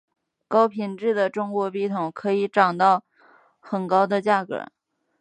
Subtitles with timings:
[0.47, 3.03] 高品质的中国笔筒可以涨到
[3.59, 4.65] 很高的价格。